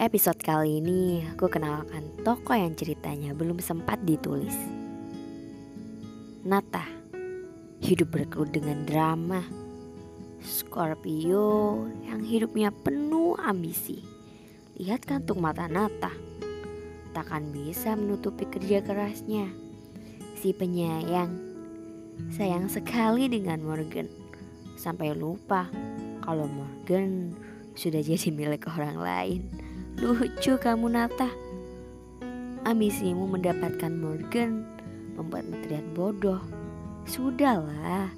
[0.00, 4.56] Episode kali ini aku kenalkan tokoh yang ceritanya belum sempat ditulis.
[6.48, 6.88] Nata,
[7.84, 9.44] hidup berkelut dengan drama.
[10.40, 14.00] Scorpio yang hidupnya penuh ambisi.
[14.80, 16.08] Lihat kantung mata Nata.
[17.12, 19.52] Takkan bisa menutupi kerja kerasnya.
[20.40, 21.36] Si penyayang
[22.32, 24.08] sayang sekali dengan Morgan.
[24.72, 25.68] Sampai lupa
[26.24, 27.36] kalau Morgan
[27.76, 29.71] sudah jadi milik orang lain.
[30.00, 31.28] Lucu kamu Nata.
[32.64, 34.64] Ambisimu mendapatkan Morgan
[35.20, 36.40] membuatmu terlihat bodoh.
[37.04, 38.08] Sudahlah,